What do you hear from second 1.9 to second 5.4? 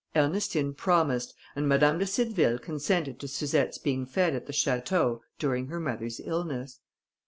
de Cideville consented to Suzette's being fed at the château,